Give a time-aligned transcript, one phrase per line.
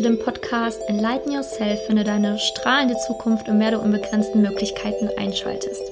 [0.00, 5.10] zu dem Podcast Enlighten Yourself, wenn du deine strahlende Zukunft und mehr der unbegrenzten Möglichkeiten
[5.18, 5.82] einschaltest.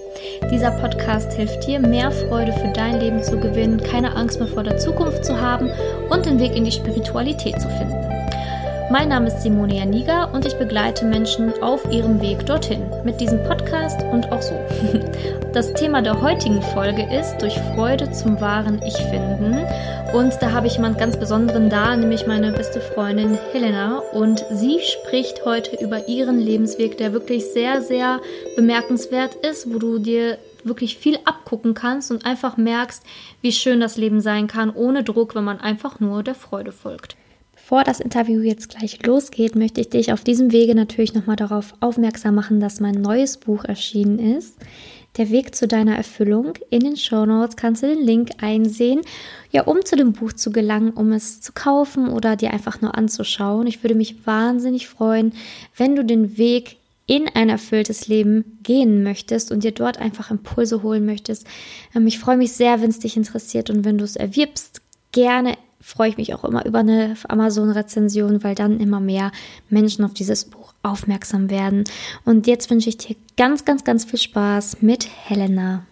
[0.51, 4.63] Dieser Podcast hilft dir, mehr Freude für dein Leben zu gewinnen, keine Angst mehr vor
[4.63, 5.71] der Zukunft zu haben
[6.09, 8.08] und den Weg in die Spiritualität zu finden.
[8.91, 13.45] Mein Name ist Simone Janiga und ich begleite Menschen auf ihrem Weg dorthin mit diesem
[13.45, 14.55] Podcast und auch so.
[15.53, 19.67] Das Thema der heutigen Folge ist durch Freude zum wahren Ich finden
[20.15, 24.79] und da habe ich jemand ganz Besonderen da, nämlich meine beste Freundin Helena und sie
[24.81, 28.21] spricht heute über ihren Lebensweg, der wirklich sehr, sehr
[28.57, 33.03] bemerkenswert ist, wo du dir wirklich viel abgucken kannst und einfach merkst,
[33.43, 37.17] wie schön das Leben sein kann, ohne Druck, wenn man einfach nur der Freude folgt.
[37.69, 41.75] Bevor das Interview jetzt gleich losgeht, möchte ich dich auf diesem Wege natürlich nochmal darauf
[41.81, 44.57] aufmerksam machen, dass mein neues Buch erschienen ist.
[45.19, 46.55] Der Weg zu deiner Erfüllung.
[46.71, 49.03] In den Show Notes kannst du den Link einsehen,
[49.51, 52.97] ja, um zu dem Buch zu gelangen, um es zu kaufen oder dir einfach nur
[52.97, 53.67] anzuschauen.
[53.67, 55.35] Ich würde mich wahnsinnig freuen,
[55.77, 60.83] wenn du den Weg in ein erfülltes Leben gehen möchtest und dir dort einfach Impulse
[60.83, 61.47] holen möchtest.
[61.95, 64.81] Ähm, ich freue mich sehr, wenn es dich interessiert und wenn du es erwirbst.
[65.13, 69.33] Gerne freue ich mich auch immer über eine Amazon-Rezension, weil dann immer mehr
[69.71, 71.85] Menschen auf dieses Buch aufmerksam werden.
[72.25, 75.85] Und jetzt wünsche ich dir ganz, ganz, ganz viel Spaß mit Helena.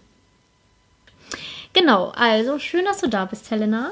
[1.72, 3.90] Genau, also schön, dass du da bist, Helena.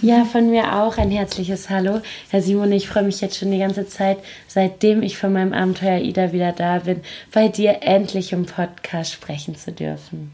[0.00, 2.00] Ja, von mir auch ein herzliches Hallo.
[2.30, 4.16] Herr Simon, ich freue mich jetzt schon die ganze Zeit,
[4.48, 7.02] seitdem ich von meinem Abenteuer Ida wieder da bin,
[7.34, 10.32] bei dir endlich im Podcast sprechen zu dürfen.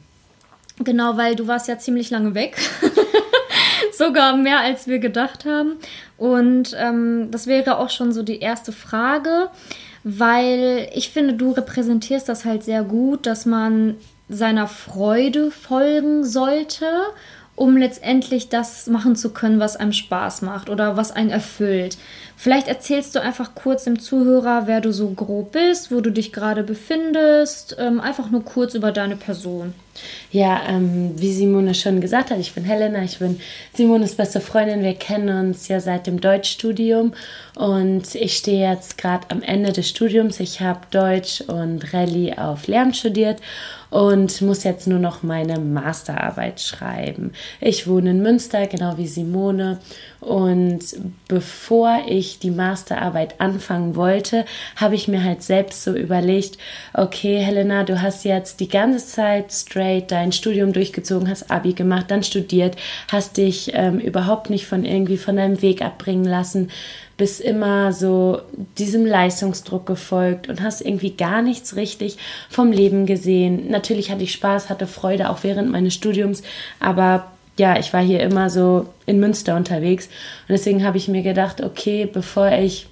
[0.78, 2.56] Genau, weil du warst ja ziemlich lange weg.
[3.96, 5.76] sogar mehr als wir gedacht haben.
[6.18, 9.48] Und ähm, das wäre auch schon so die erste Frage,
[10.04, 13.96] weil ich finde, du repräsentierst das halt sehr gut, dass man
[14.28, 16.86] seiner Freude folgen sollte,
[17.54, 21.98] um letztendlich das machen zu können, was einem Spaß macht oder was einen erfüllt.
[22.42, 26.32] Vielleicht erzählst du einfach kurz dem Zuhörer, wer du so grob bist, wo du dich
[26.32, 29.74] gerade befindest, ähm, einfach nur kurz über deine Person.
[30.32, 33.38] Ja, ähm, wie Simone schon gesagt hat, ich bin Helena, ich bin
[33.74, 34.82] Simones beste Freundin.
[34.82, 37.12] Wir kennen uns ja seit dem Deutschstudium
[37.54, 40.40] und ich stehe jetzt gerade am Ende des Studiums.
[40.40, 43.38] Ich habe Deutsch und Rallye auf Lehramt studiert
[43.90, 47.32] und muss jetzt nur noch meine Masterarbeit schreiben.
[47.60, 49.80] Ich wohne in Münster, genau wie Simone.
[50.20, 50.80] Und
[51.28, 54.44] bevor ich die Masterarbeit anfangen wollte,
[54.76, 56.58] habe ich mir halt selbst so überlegt,
[56.94, 62.06] okay, Helena, du hast jetzt die ganze Zeit straight dein Studium durchgezogen, hast Abi gemacht,
[62.10, 62.76] dann studiert,
[63.10, 66.70] hast dich ähm, überhaupt nicht von irgendwie von deinem Weg abbringen lassen,
[67.16, 68.40] bist immer so
[68.78, 72.16] diesem Leistungsdruck gefolgt und hast irgendwie gar nichts richtig
[72.48, 73.70] vom Leben gesehen.
[73.70, 76.42] Natürlich hatte ich Spaß, hatte Freude auch während meines Studiums,
[76.80, 81.22] aber ja, ich war hier immer so in Münster unterwegs und deswegen habe ich mir
[81.22, 82.86] gedacht, okay, bevor ich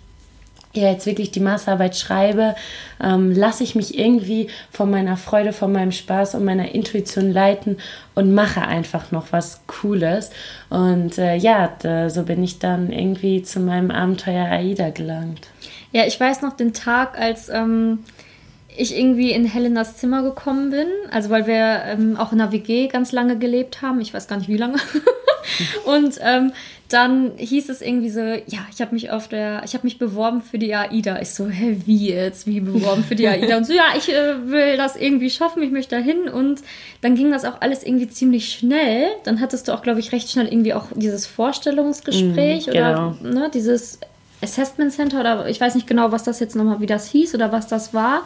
[0.72, 2.54] ja jetzt wirklich die Masterarbeit schreibe,
[3.02, 7.78] ähm, lasse ich mich irgendwie von meiner Freude, von meinem Spaß und meiner Intuition leiten
[8.14, 10.30] und mache einfach noch was Cooles.
[10.68, 15.48] Und äh, ja, da, so bin ich dann irgendwie zu meinem Abenteuer AIDA gelangt.
[15.92, 18.04] Ja, ich weiß noch den Tag, als ähm,
[18.80, 20.86] ich irgendwie in Helenas Zimmer gekommen bin.
[21.10, 24.00] Also weil wir ähm, auch in der WG ganz lange gelebt haben.
[24.00, 24.76] Ich weiß gar nicht wie lange.
[25.84, 26.52] und ähm,
[26.88, 30.42] dann hieß es irgendwie so, ja, ich habe mich auf der, ich habe mich beworben
[30.42, 31.20] für die AIDA.
[31.20, 32.46] Ich so, hä, wie jetzt?
[32.46, 33.58] Wie beworben für die AIDA?
[33.58, 36.28] Und so, ja, ich äh, will das irgendwie schaffen, ich möchte dahin.
[36.28, 36.62] Und
[37.00, 39.06] dann ging das auch alles irgendwie ziemlich schnell.
[39.24, 42.90] Dann hattest du auch, glaube ich, recht schnell irgendwie auch dieses Vorstellungsgespräch mm, genau.
[42.90, 44.00] oder ne, dieses
[44.42, 47.52] Assessment Center oder ich weiß nicht genau, was das jetzt nochmal, wie das hieß oder
[47.52, 48.22] was das war.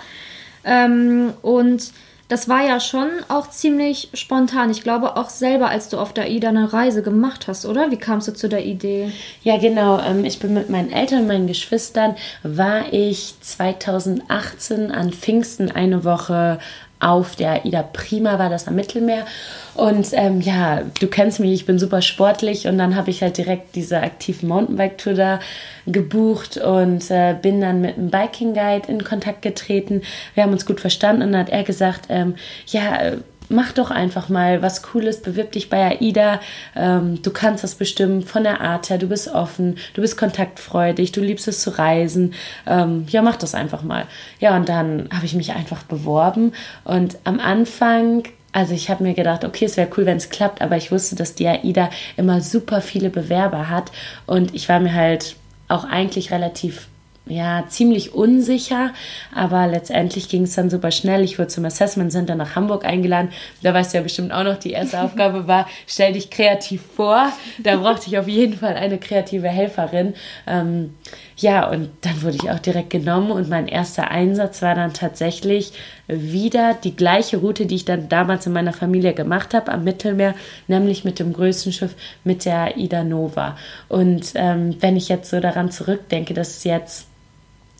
[0.64, 1.92] Ähm, und
[2.28, 4.70] das war ja schon auch ziemlich spontan.
[4.70, 7.90] Ich glaube auch selber, als du auf der AIDA eine Reise gemacht hast, oder?
[7.90, 9.12] Wie kamst du zu der Idee?
[9.42, 10.00] Ja, genau.
[10.00, 16.58] Ähm, ich bin mit meinen Eltern meinen Geschwistern, war ich 2018 an Pfingsten eine Woche
[17.04, 19.26] auf der AIDA Prima, war das am Mittelmeer.
[19.74, 23.36] Und ähm, ja, du kennst mich, ich bin super sportlich und dann habe ich halt
[23.36, 25.40] direkt diese aktive Mountainbike-Tour da
[25.86, 30.02] gebucht und äh, bin dann mit einem Biking Guide in Kontakt getreten.
[30.34, 32.36] Wir haben uns gut verstanden und dann hat er gesagt, ähm,
[32.68, 33.14] ja,
[33.48, 36.40] mach doch einfach mal was Cooles, bewirb dich bei AIDA.
[36.74, 41.12] Ähm, du kannst das bestimmt von der Art her, du bist offen, du bist kontaktfreudig,
[41.12, 42.34] du liebst es zu reisen.
[42.66, 44.06] Ähm, ja, mach das einfach mal.
[44.40, 46.52] Ja, und dann habe ich mich einfach beworben
[46.84, 50.62] und am Anfang also ich habe mir gedacht, okay, es wäre cool, wenn es klappt,
[50.62, 53.90] aber ich wusste, dass die AIDA immer super viele Bewerber hat
[54.26, 55.34] und ich war mir halt
[55.66, 56.86] auch eigentlich relativ
[57.26, 58.92] ja, ziemlich unsicher,
[59.34, 61.24] aber letztendlich ging es dann super schnell.
[61.24, 63.30] Ich wurde zum Assessment Center nach Hamburg eingeladen.
[63.62, 67.32] Da weißt du ja bestimmt auch noch, die erste Aufgabe war, stell dich kreativ vor.
[67.62, 70.12] Da brauchte ich auf jeden Fall eine kreative Helferin.
[70.46, 70.94] Ähm,
[71.38, 75.72] ja, und dann wurde ich auch direkt genommen und mein erster Einsatz war dann tatsächlich
[76.06, 80.34] wieder die gleiche Route, die ich dann damals in meiner Familie gemacht habe am Mittelmeer,
[80.68, 83.56] nämlich mit dem größten Schiff, mit der Ida Nova.
[83.88, 87.06] Und ähm, wenn ich jetzt so daran zurückdenke, das ist jetzt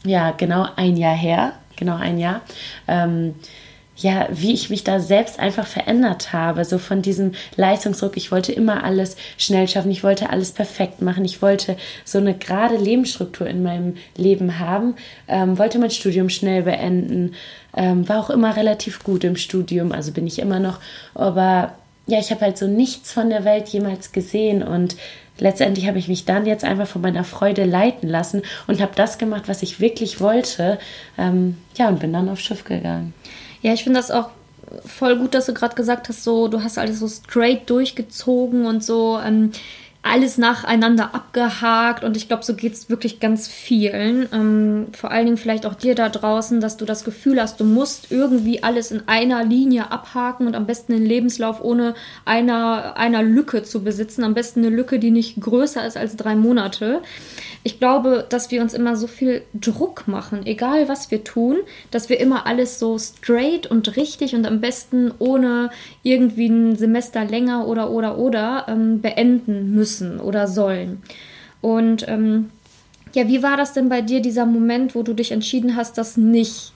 [0.05, 2.41] ja genau ein Jahr her, genau ein Jahr.
[2.87, 3.35] Ähm,
[3.97, 8.17] ja, wie ich mich da selbst einfach verändert habe, so von diesem Leistungsdruck.
[8.17, 12.35] Ich wollte immer alles schnell schaffen, ich wollte alles perfekt machen, ich wollte so eine
[12.35, 14.97] gerade Lebensstruktur in meinem Leben haben,
[15.29, 17.35] ähm, wollte mein Studium schnell beenden,
[17.77, 20.81] ähm, war auch immer relativ gut im Studium, also bin ich immer noch,
[21.15, 21.75] aber
[22.07, 24.97] ja, ich habe halt so nichts von der Welt jemals gesehen und
[25.39, 29.19] letztendlich habe ich mich dann jetzt einfach von meiner Freude leiten lassen und habe das
[29.19, 30.79] gemacht, was ich wirklich wollte.
[31.19, 33.15] Ähm, ja, und bin dann aufs Schiff gegangen.
[33.63, 34.31] Ja, ich finde das auch
[34.85, 38.83] voll gut, dass du gerade gesagt hast, so du hast alles so straight durchgezogen und
[38.83, 39.53] so ähm,
[40.05, 44.29] alles nacheinander abgehakt und ich glaube, so geht es wirklich ganz vielen.
[44.33, 47.65] Ähm, vor allen Dingen vielleicht auch dir da draußen, dass du das Gefühl hast, du
[47.65, 51.95] musst irgendwie alles in einer Linie abhaken und am besten den Lebenslauf ohne
[52.27, 54.25] einer, einer Lücke zu besitzen.
[54.25, 57.01] Am besten eine Lücke, die nicht größer ist als drei Monate
[57.67, 61.57] ich glaube, dass wir uns immer so viel Druck machen, egal was wir tun,
[61.91, 65.71] dass wir immer alles so straight und richtig und am besten ohne
[66.03, 71.03] irgendwie ein Semester länger oder oder oder ähm, beenden müssen oder sollen.
[71.63, 72.51] Und ähm,
[73.15, 76.19] ja, wie war das denn bei dir, dieser Moment, wo du dich entschieden hast, das
[76.19, 76.74] nicht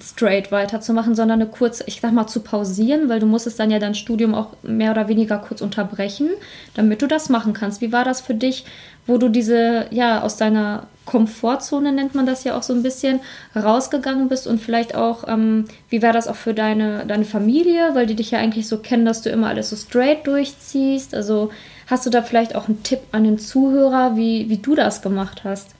[0.00, 3.78] straight weiterzumachen, sondern eine kurze, ich sag mal, zu pausieren, weil du musstest dann ja
[3.78, 6.30] dein Studium auch mehr oder weniger kurz unterbrechen,
[6.74, 7.80] damit du das machen kannst.
[7.80, 8.64] Wie war das für dich,
[9.06, 13.20] wo du diese, ja, aus deiner Komfortzone nennt man das ja auch so ein bisschen,
[13.54, 18.06] rausgegangen bist und vielleicht auch, ähm, wie war das auch für deine, deine Familie, weil
[18.06, 21.14] die dich ja eigentlich so kennen, dass du immer alles so straight durchziehst.
[21.14, 21.50] Also
[21.86, 25.44] hast du da vielleicht auch einen Tipp an den Zuhörer, wie, wie du das gemacht
[25.44, 25.73] hast?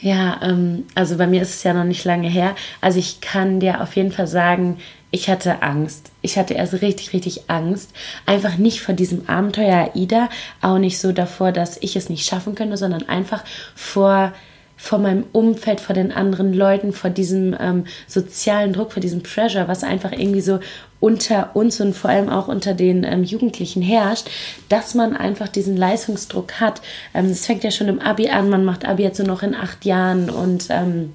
[0.00, 2.54] Ja, ähm, also bei mir ist es ja noch nicht lange her.
[2.80, 4.78] Also ich kann dir auf jeden Fall sagen,
[5.10, 6.10] ich hatte Angst.
[6.22, 7.92] Ich hatte erst richtig, richtig Angst.
[8.26, 10.30] Einfach nicht vor diesem Abenteuer AIDA,
[10.62, 13.44] auch nicht so davor, dass ich es nicht schaffen könnte, sondern einfach
[13.74, 14.32] vor
[14.80, 19.68] vor meinem Umfeld, vor den anderen Leuten, vor diesem ähm, sozialen Druck, vor diesem Pressure,
[19.68, 20.58] was einfach irgendwie so
[21.00, 24.30] unter uns und vor allem auch unter den ähm, Jugendlichen herrscht,
[24.70, 26.80] dass man einfach diesen Leistungsdruck hat.
[27.12, 29.54] Ähm, das fängt ja schon im Abi an, man macht Abi jetzt nur noch in
[29.54, 31.12] acht Jahren und ähm,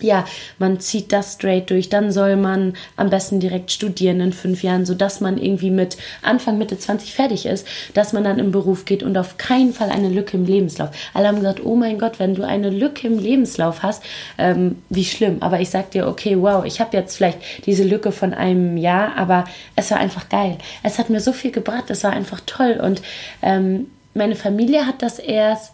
[0.00, 0.24] ja,
[0.58, 4.86] man zieht das straight durch, dann soll man am besten direkt studieren in fünf Jahren,
[4.86, 9.02] sodass man irgendwie mit Anfang, Mitte 20 fertig ist, dass man dann im Beruf geht
[9.02, 10.90] und auf keinen Fall eine Lücke im Lebenslauf.
[11.14, 14.02] Alle haben gesagt, oh mein Gott, wenn du eine Lücke im Lebenslauf hast,
[14.38, 15.38] ähm, wie schlimm.
[15.40, 19.16] Aber ich sag dir, okay, wow, ich habe jetzt vielleicht diese Lücke von einem Jahr,
[19.16, 19.44] aber
[19.76, 20.58] es war einfach geil.
[20.82, 23.02] Es hat mir so viel gebracht, es war einfach toll und
[23.42, 25.72] ähm, meine Familie hat das erst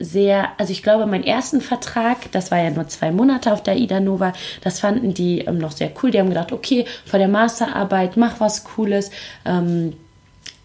[0.00, 3.76] sehr, also ich glaube, meinen ersten Vertrag, das war ja nur zwei Monate auf der
[3.76, 4.32] Ida Nova,
[4.62, 6.10] das fanden die ähm, noch sehr cool.
[6.10, 9.10] Die haben gedacht, okay, vor der Masterarbeit, mach was Cooles.
[9.44, 9.92] Ähm,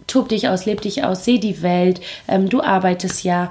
[0.07, 3.49] tob dich aus, leb dich aus, seh die Welt, ähm, du arbeitest ja.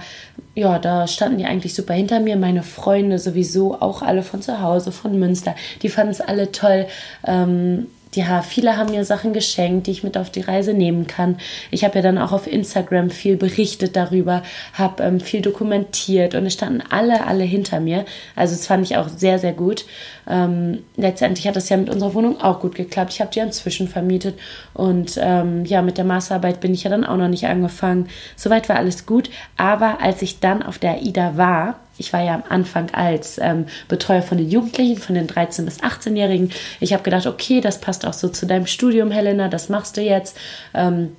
[0.57, 2.37] Ja, da standen die eigentlich super hinter mir.
[2.37, 6.87] Meine Freunde sowieso, auch alle von zu Hause, von Münster, die fanden es alle toll.
[7.27, 11.37] Ähm, ja, viele haben mir Sachen geschenkt, die ich mit auf die Reise nehmen kann.
[11.71, 16.47] Ich habe ja dann auch auf Instagram viel berichtet darüber, habe ähm, viel dokumentiert und
[16.47, 18.05] es standen alle, alle hinter mir.
[18.37, 19.85] Also das fand ich auch sehr, sehr gut.
[20.29, 23.13] Ähm, letztendlich hat das ja mit unserer Wohnung auch gut geklappt.
[23.13, 24.39] Ich habe die inzwischen vermietet
[24.73, 28.09] und ähm, ja, mit der Masterarbeit bin ich ja dann auch noch nicht angefangen.
[28.37, 29.31] Soweit war alles gut.
[29.57, 33.67] Aber als ich dann auf der AIDA war, ich war ja am Anfang als ähm,
[33.89, 36.51] Betreuer von den Jugendlichen, von den 13- bis 18-Jährigen.
[36.81, 40.01] Ich habe gedacht, okay, das passt auch so zu deinem Studium, Helena, das machst du
[40.01, 40.37] jetzt.
[40.75, 41.17] Ähm,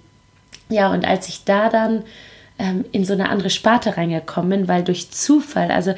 [0.70, 2.04] ja, und als ich da dann
[2.58, 5.94] ähm, in so eine andere Sparte reingekommen bin, weil durch Zufall, also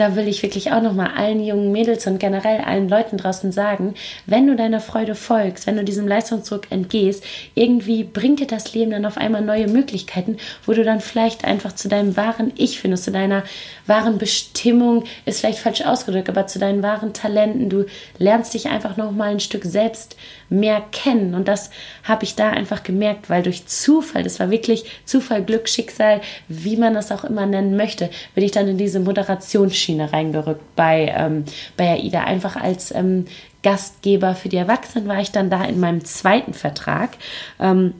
[0.00, 3.94] da will ich wirklich auch nochmal allen jungen Mädels und generell allen Leuten draußen sagen,
[4.24, 7.22] wenn du deiner Freude folgst, wenn du diesem Leistungsdruck entgehst,
[7.54, 11.74] irgendwie bringt dir das Leben dann auf einmal neue Möglichkeiten, wo du dann vielleicht einfach
[11.74, 13.44] zu deinem wahren Ich findest, zu deiner
[13.86, 17.68] wahren Bestimmung, ist vielleicht falsch ausgedrückt, aber zu deinen wahren Talenten.
[17.68, 17.84] Du
[18.18, 20.16] lernst dich einfach nochmal ein Stück selbst
[20.48, 21.34] mehr kennen.
[21.34, 21.70] Und das
[22.04, 26.76] habe ich da einfach gemerkt, weil durch Zufall, das war wirklich Zufall, Glück, Schicksal, wie
[26.76, 31.12] man das auch immer nennen möchte, bin ich dann in diese Moderationsschiene Schiene reingerückt bei,
[31.16, 31.44] ähm,
[31.76, 32.22] bei AIDA.
[32.24, 33.26] Einfach als ähm,
[33.62, 37.10] Gastgeber für die Erwachsenen war ich dann da in meinem zweiten Vertrag.
[37.58, 37.94] Ähm,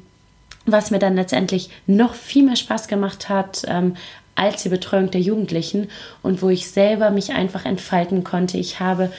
[0.67, 3.97] was mir dann letztendlich noch viel mehr Spaß gemacht hat, ähm,
[4.37, 5.89] als die Betreuung der Jugendlichen
[6.23, 8.57] und wo ich selber mich einfach entfalten konnte.
[8.57, 9.11] Ich habe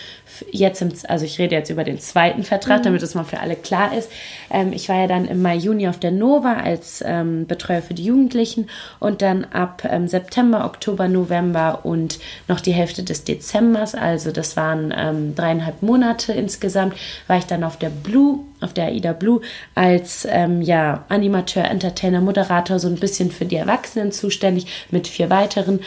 [0.52, 2.84] jetzt, im, also ich rede jetzt über den zweiten Vertrag, mhm.
[2.84, 4.10] damit es mal für alle klar ist.
[4.50, 7.94] Ähm, ich war ja dann im Mai, Juni auf der Nova als ähm, Betreuer für
[7.94, 8.70] die Jugendlichen
[9.00, 14.58] und dann ab ähm, September, Oktober, November und noch die Hälfte des Dezembers, also das
[14.58, 16.96] waren ähm, dreieinhalb Monate insgesamt,
[17.28, 19.42] war ich dann auf der Blue, auf der AIDA Blue
[19.76, 25.30] als ähm, ja, Animateur, Entertainer, Moderator, so ein bisschen für die Erwachsenen zuständig mit vier
[25.30, 25.80] weiteren.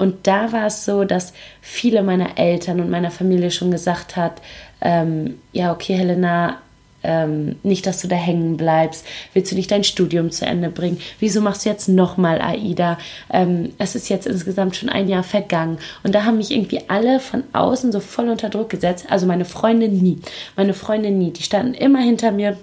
[0.00, 4.40] Und da war es so, dass viele meiner Eltern und meiner Familie schon gesagt hat,
[4.80, 6.56] ähm, ja, okay, Helena,
[7.02, 9.06] ähm, nicht, dass du da hängen bleibst.
[9.34, 10.98] Willst du nicht dein Studium zu Ende bringen?
[11.18, 12.96] Wieso machst du jetzt nochmal AIDA?
[13.30, 15.76] Ähm, es ist jetzt insgesamt schon ein Jahr vergangen.
[16.02, 19.04] Und da haben mich irgendwie alle von außen so voll unter Druck gesetzt.
[19.10, 20.18] Also meine Freunde nie.
[20.56, 21.30] Meine Freunde nie.
[21.30, 22.56] Die standen immer hinter mir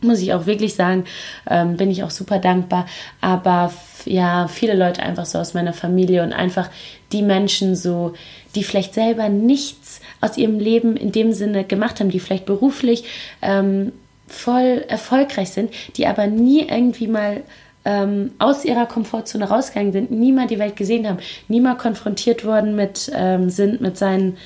[0.00, 1.04] muss ich auch wirklich sagen,
[1.48, 2.86] ähm, bin ich auch super dankbar.
[3.20, 3.72] Aber
[4.04, 6.70] ja, viele Leute einfach so aus meiner Familie und einfach
[7.12, 8.14] die Menschen so,
[8.54, 13.04] die vielleicht selber nichts aus ihrem Leben in dem Sinne gemacht haben, die vielleicht beruflich
[13.42, 13.92] ähm,
[14.26, 17.42] voll erfolgreich sind, die aber nie irgendwie mal
[17.84, 22.44] ähm, aus ihrer Komfortzone rausgegangen sind, nie mal die Welt gesehen haben, nie mal konfrontiert
[22.44, 24.36] worden mit ähm, sind, mit seinen,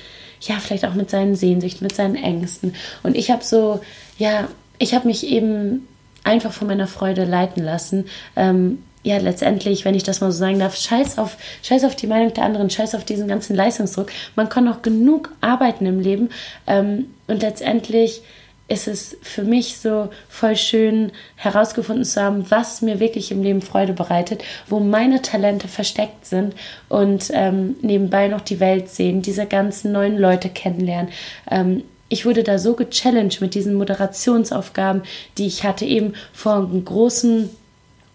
[0.41, 2.75] ja, vielleicht auch mit seinen Sehnsüchten, mit seinen Ängsten.
[3.03, 3.81] Und ich habe so,
[4.17, 4.47] ja,
[4.79, 5.87] ich habe mich eben
[6.23, 8.05] einfach von meiner Freude leiten lassen.
[8.35, 12.07] Ähm, ja, letztendlich, wenn ich das mal so sagen darf, scheiß auf, scheiß auf die
[12.07, 14.09] Meinung der anderen, scheiß auf diesen ganzen Leistungsdruck.
[14.35, 16.29] Man kann auch genug arbeiten im Leben.
[16.67, 18.21] Ähm, und letztendlich
[18.69, 23.61] ist es für mich so voll schön herausgefunden zu haben, was mir wirklich im Leben
[23.61, 26.55] Freude bereitet, wo meine Talente versteckt sind
[26.87, 31.11] und ähm, nebenbei noch die Welt sehen, diese ganzen neuen Leute kennenlernen.
[31.51, 35.01] Ähm, ich wurde da so gechallenged mit diesen Moderationsaufgaben,
[35.39, 37.49] die ich hatte, eben vor einem großen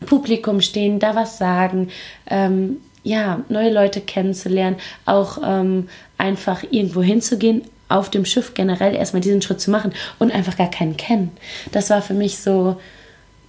[0.07, 1.91] Publikum stehen, da was sagen,
[2.31, 9.23] ähm, ja, neue Leute kennenzulernen, auch ähm, einfach irgendwo hinzugehen, auf dem Schiff generell erstmal
[9.23, 11.33] diesen Schritt zu machen und einfach gar keinen kennen.
[11.73, 12.79] Das war für mich so,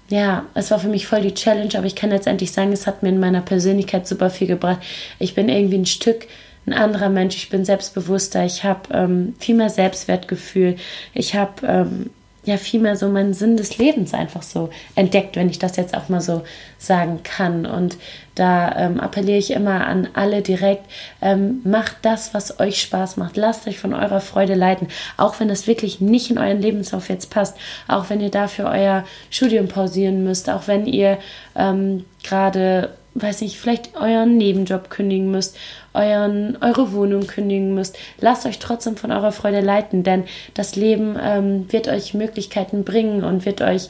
[0.09, 3.03] ja, es war für mich voll die Challenge, aber ich kann letztendlich sagen, es hat
[3.03, 4.79] mir in meiner Persönlichkeit super viel gebracht.
[5.19, 6.25] Ich bin irgendwie ein Stück
[6.69, 10.75] ein anderer Mensch, ich bin selbstbewusster, ich habe ähm, viel mehr Selbstwertgefühl,
[11.13, 12.09] ich habe ähm,
[12.45, 15.95] ja viel mehr so meinen Sinn des Lebens einfach so entdeckt, wenn ich das jetzt
[15.95, 16.43] auch mal so
[16.77, 17.65] sagen kann.
[17.65, 17.97] Und
[18.35, 20.89] da ähm, appelliere ich immer an alle direkt,
[21.21, 23.37] ähm, macht das, was euch Spaß macht.
[23.37, 27.29] Lasst euch von eurer Freude leiten, auch wenn das wirklich nicht in euren Lebenslauf jetzt
[27.29, 27.57] passt,
[27.87, 31.17] auch wenn ihr dafür euer Studium pausieren müsst, auch wenn ihr
[31.55, 35.57] ähm, gerade weiß nicht, vielleicht euren Nebenjob kündigen müsst,
[35.93, 37.97] euren, eure Wohnung kündigen müsst.
[38.19, 40.23] Lasst euch trotzdem von eurer Freude leiten, denn
[40.53, 43.89] das Leben ähm, wird euch Möglichkeiten bringen und wird euch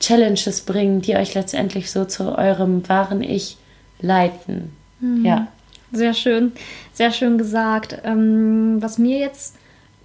[0.00, 3.56] Challenges bringen, die euch letztendlich so zu eurem wahren Ich
[4.00, 4.76] leiten.
[5.00, 5.24] Mhm.
[5.24, 5.48] Ja.
[5.90, 6.52] Sehr schön,
[6.92, 8.02] sehr schön gesagt.
[8.04, 9.56] Ähm, was mir jetzt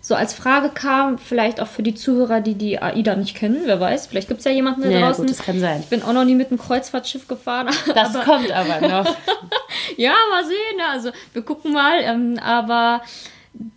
[0.05, 3.79] so als Frage kam, vielleicht auch für die Zuhörer, die die AIDA nicht kennen, wer
[3.79, 5.25] weiß, vielleicht gibt es ja jemanden da ja, draußen.
[5.25, 5.79] Gut, das kann sein.
[5.79, 7.69] Ich bin auch noch nie mit einem Kreuzfahrtschiff gefahren.
[7.95, 9.15] Das aber, kommt aber noch.
[9.97, 10.81] ja, mal sehen.
[10.91, 12.01] Also wir gucken mal.
[12.01, 13.01] Ähm, aber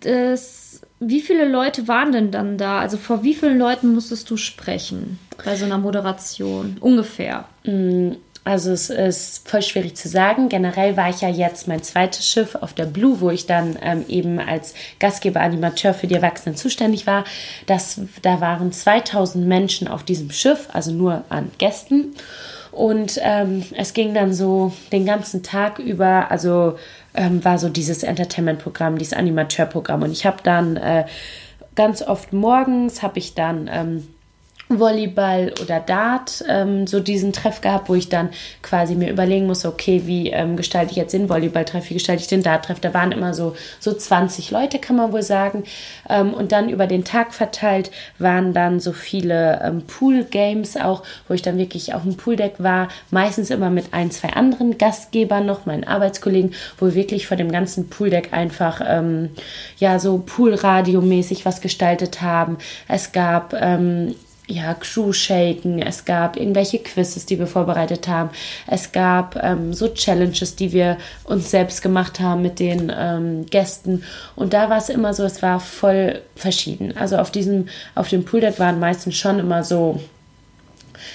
[0.01, 2.81] das, wie viele Leute waren denn dann da?
[2.81, 6.77] Also vor wie vielen Leuten musstest du sprechen bei so einer Moderation?
[6.81, 7.45] Ungefähr.
[7.65, 8.13] Mm,
[8.47, 10.49] also es ist voll schwierig zu sagen.
[10.49, 14.05] Generell war ich ja jetzt mein zweites Schiff auf der Blue, wo ich dann ähm,
[14.07, 17.25] eben als Gastgeber, Animateur für die Erwachsenen zuständig war.
[17.67, 22.15] Das, da waren 2000 Menschen auf diesem Schiff, also nur an Gästen.
[22.71, 26.77] Und ähm, es ging dann so den ganzen Tag über, also
[27.15, 30.03] ähm, war so dieses Entertainment-Programm, dieses Animateur-Programm.
[30.03, 31.05] Und ich habe dann äh,
[31.75, 34.07] ganz oft morgens, habe ich dann ähm,
[34.69, 38.31] Volleyball oder Dart ähm, so diesen Treff gehabt, wo ich dann
[38.63, 42.29] quasi mir überlegen muss, okay, wie ähm, gestalte ich jetzt den Volleyball-Treff, wie gestalte ich
[42.29, 42.81] den Dart-Treff.
[42.81, 45.65] Da waren immer so, so 20 Leute, kann man wohl sagen.
[46.09, 51.35] Ähm, und dann über den Tag verteilt waren dann so viele ähm, Pool-Games auch, wo
[51.35, 55.67] ich dann wirklich auf dem Pooldeck war, meistens immer mit ein, zwei anderen Gastgebern noch,
[55.67, 59.31] meinen Arbeitskollegen, wo wir wirklich vor dem ganzen Pooldeck einfach ähm,
[59.79, 62.59] ja so Poolradio-mäßig was gestaltet haben.
[62.89, 64.15] Es gab ähm,
[64.47, 68.31] ja, Crew-Shaken, es gab irgendwelche Quizzes, die wir vorbereitet haben,
[68.67, 74.05] es gab ähm, so Challenges, die wir uns selbst gemacht haben mit den ähm, Gästen
[74.37, 76.97] und da war es immer so, es war voll verschieden.
[76.97, 80.01] Also auf diesem, auf dem Pooldeck waren meistens schon immer so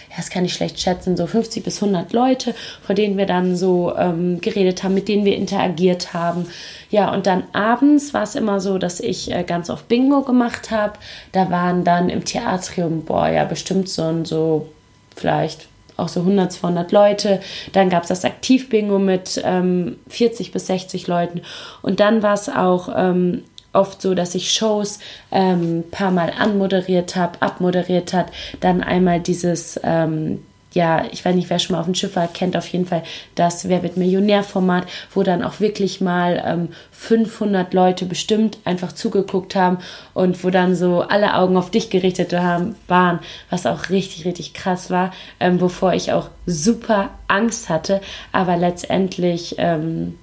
[0.10, 3.56] ja, das kann ich schlecht schätzen, so 50 bis 100 Leute, vor denen wir dann
[3.56, 6.46] so ähm, geredet haben, mit denen wir interagiert haben.
[6.90, 10.72] Ja, und dann abends war es immer so, dass ich äh, ganz oft Bingo gemacht
[10.72, 10.94] habe.
[11.32, 14.68] Da waren dann im Theatrium, boah, ja, bestimmt so so
[15.16, 17.40] vielleicht auch so 100, 200 Leute.
[17.74, 21.42] Dann gab es das Aktiv-Bingo mit ähm, 40 bis 60 Leuten.
[21.82, 25.00] Und dann war es auch ähm, oft so, dass ich Shows
[25.32, 28.28] ähm, paar Mal anmoderiert habe, abmoderiert hat,
[28.60, 30.40] dann einmal dieses ähm,
[30.74, 33.04] ja, ich weiß nicht, wer schon mal auf dem Schiff war, kennt auf jeden Fall
[33.36, 39.56] das Wer wird Millionär-Format, wo dann auch wirklich mal ähm, 500 Leute bestimmt einfach zugeguckt
[39.56, 39.80] haben
[40.14, 44.54] und wo dann so alle Augen auf dich gerichtet haben, waren, was auch richtig, richtig
[44.54, 48.02] krass war, ähm, wovor ich auch super Angst hatte,
[48.32, 50.18] aber letztendlich, ähm,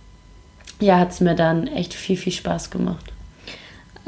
[0.80, 3.12] ja, hat es mir dann echt viel, viel Spaß gemacht.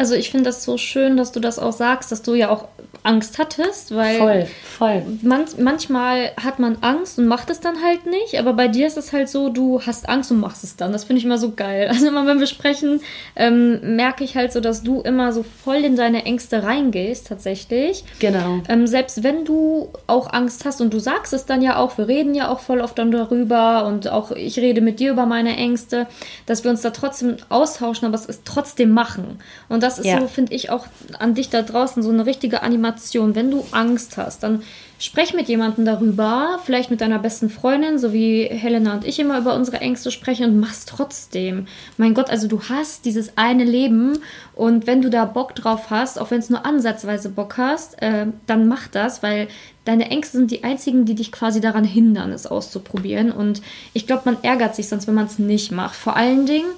[0.00, 2.68] Also ich finde das so schön, dass du das auch sagst, dass du ja auch
[3.02, 4.46] Angst hattest, weil voll,
[4.78, 5.02] voll.
[5.20, 8.96] Man, manchmal hat man Angst und macht es dann halt nicht, aber bei dir ist
[8.96, 10.92] es halt so, du hast Angst und machst es dann.
[10.92, 11.88] Das finde ich immer so geil.
[12.00, 13.00] Also immer wenn wir sprechen,
[13.36, 18.04] ähm, merke ich halt so, dass du immer so voll in deine Ängste reingehst, tatsächlich.
[18.20, 18.62] Genau.
[18.68, 22.08] Ähm, selbst wenn du auch Angst hast und du sagst es dann ja auch, wir
[22.08, 25.56] reden ja auch voll oft dann darüber und auch ich rede mit dir über meine
[25.56, 26.06] Ängste,
[26.46, 29.40] dass wir uns da trotzdem austauschen, aber es ist trotzdem machen.
[29.68, 30.20] Und das ist ja.
[30.20, 30.86] so, finde ich, auch
[31.18, 34.62] an dich da draußen so eine richtige Animation wenn du Angst hast, dann
[34.98, 39.38] sprech mit jemandem darüber, vielleicht mit deiner besten Freundin, so wie Helena und ich immer
[39.38, 41.66] über unsere Ängste sprechen und mach's trotzdem.
[41.96, 44.18] Mein Gott, also du hast dieses eine Leben
[44.54, 48.26] und wenn du da Bock drauf hast, auch wenn es nur ansatzweise Bock hast, äh,
[48.46, 49.48] dann mach das, weil
[49.86, 53.32] deine Ängste sind die einzigen, die dich quasi daran hindern, es auszuprobieren.
[53.32, 53.62] Und
[53.94, 55.96] ich glaube, man ärgert sich sonst, wenn man es nicht macht.
[55.96, 56.68] Vor allen Dingen,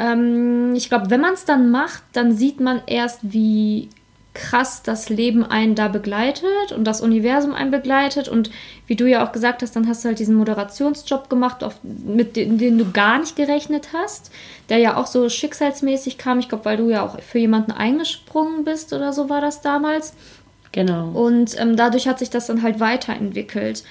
[0.00, 3.90] ähm, ich glaube, wenn man es dann macht, dann sieht man erst, wie
[4.32, 8.28] krass das Leben einen da begleitet und das Universum einen begleitet.
[8.28, 8.50] Und
[8.86, 12.36] wie du ja auch gesagt hast, dann hast du halt diesen Moderationsjob gemacht, auf, mit
[12.36, 14.30] dem, den du gar nicht gerechnet hast,
[14.70, 16.38] der ja auch so schicksalsmäßig kam.
[16.38, 20.14] Ich glaube, weil du ja auch für jemanden eingesprungen bist oder so war das damals.
[20.72, 21.08] Genau.
[21.08, 23.82] Und ähm, dadurch hat sich das dann halt weiterentwickelt.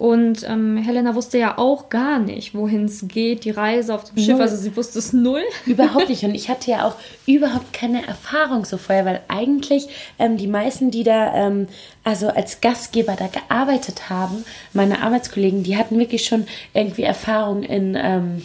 [0.00, 4.16] Und ähm, Helena wusste ja auch gar nicht, wohin es geht, die Reise auf dem
[4.16, 4.32] Schiff.
[4.32, 4.40] Null.
[4.40, 5.42] Also sie wusste es null.
[5.66, 6.24] Überhaupt nicht.
[6.24, 6.94] Und ich hatte ja auch
[7.26, 9.88] überhaupt keine Erfahrung so vorher, weil eigentlich
[10.18, 11.68] ähm, die meisten, die da ähm,
[12.02, 17.94] also als Gastgeber da gearbeitet haben, meine Arbeitskollegen, die hatten wirklich schon irgendwie Erfahrung in
[17.94, 18.42] ähm,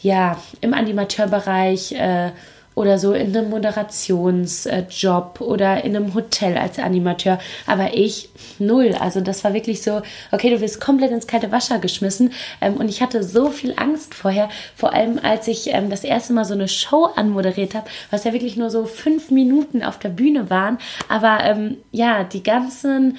[0.00, 1.92] ja im Animateurbereich.
[1.92, 2.32] Äh,
[2.74, 7.38] oder so in einem Moderationsjob oder in einem Hotel als Animateur.
[7.66, 8.94] Aber ich null.
[8.98, 12.32] Also das war wirklich so, okay, du wirst komplett ins kalte Wasser geschmissen.
[12.60, 16.32] Ähm, und ich hatte so viel Angst vorher, vor allem als ich ähm, das erste
[16.32, 20.10] Mal so eine Show anmoderiert habe, was ja wirklich nur so fünf Minuten auf der
[20.10, 20.78] Bühne waren.
[21.08, 23.18] Aber ähm, ja, die ganzen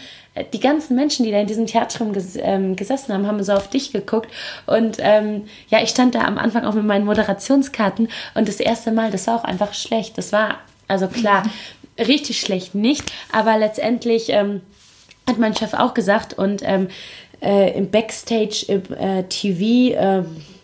[0.54, 3.70] die ganzen Menschen, die da in diesem Theater ges ähm, gesessen haben, haben so auf
[3.70, 4.32] dich geguckt.
[4.66, 8.92] Und ähm, ja, ich stand da am Anfang auch mit meinen Moderationskarten und das erste
[8.92, 10.18] Mal, das war auch einfach schlecht.
[10.18, 11.44] Das war, also klar,
[12.00, 14.62] richtig schlecht nicht, aber letztendlich ähm,
[15.28, 16.88] hat mein Chef auch gesagt und ähm,
[17.42, 20.24] äh, im Backstage im äh, TV, äh,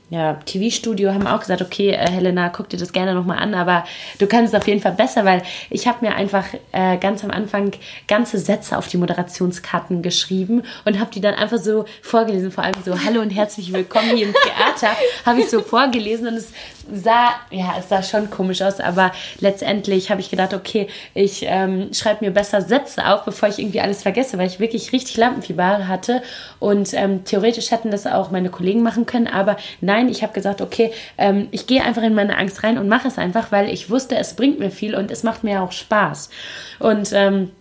[0.09, 3.83] ja, TV-Studio haben auch gesagt, okay, äh, Helena, guck dir das gerne nochmal an, aber
[4.19, 7.31] du kannst es auf jeden Fall besser, weil ich habe mir einfach äh, ganz am
[7.31, 7.71] Anfang
[8.07, 12.81] ganze Sätze auf die Moderationskarten geschrieben und habe die dann einfach so vorgelesen, vor allem
[12.85, 16.53] so Hallo und herzlich willkommen hier im Theater, habe ich so vorgelesen und es
[16.89, 21.93] sah, ja, es sah schon komisch aus, aber letztendlich habe ich gedacht, okay, ich ähm,
[21.93, 25.89] schreibe mir besser Sätze auf, bevor ich irgendwie alles vergesse, weil ich wirklich richtig Lampenfieber
[25.89, 26.21] hatte
[26.59, 30.61] und ähm, theoretisch hätten das auch meine Kollegen machen können, aber nein, ich habe gesagt,
[30.61, 33.89] okay, ähm, ich gehe einfach in meine Angst rein und mache es einfach, weil ich
[33.89, 36.29] wusste, es bringt mir viel und es macht mir auch Spaß
[36.79, 37.51] und ähm,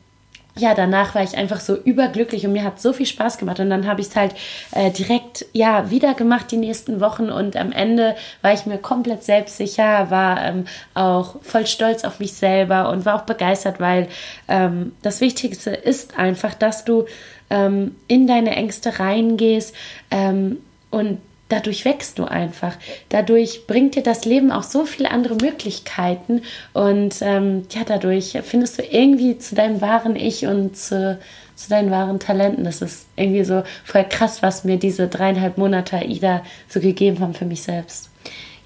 [0.59, 3.61] ja, danach war ich einfach so überglücklich und mir hat so viel Spaß gemacht.
[3.61, 4.35] Und dann habe ich es halt
[4.73, 9.23] äh, direkt ja wieder gemacht die nächsten Wochen und am Ende war ich mir komplett
[9.23, 14.09] selbstsicher, war ähm, auch voll stolz auf mich selber und war auch begeistert, weil
[14.49, 17.05] ähm, das Wichtigste ist einfach, dass du
[17.51, 19.75] ähm, in deine Ängste reingehst
[20.11, 20.59] ähm,
[20.91, 21.19] und
[21.49, 22.77] dadurch wächst du einfach.
[23.09, 28.79] Dadurch bringt dir das Leben auch so viele andere Möglichkeiten und ähm, ja, dadurch findest
[28.79, 31.19] du irgendwie zu deinem wahren Ich und zu,
[31.55, 32.65] zu deinen wahren Talenten.
[32.65, 37.35] Das ist irgendwie so voll krass, was mir diese dreieinhalb Monate AIDA so gegeben haben
[37.35, 38.11] für mich selbst.